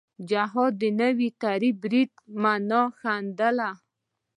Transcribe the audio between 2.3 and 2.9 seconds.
معنا